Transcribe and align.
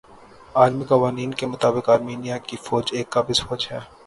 عالمی 0.55 0.85
قوانین 0.85 1.31
کے 1.39 1.45
مطابق 1.47 1.89
آرمینیا 1.89 2.37
کی 2.47 2.57
فوج 2.65 2.85
ایک 2.95 3.09
قابض 3.13 3.39
فوج 3.45 3.61
ھے 3.71 3.79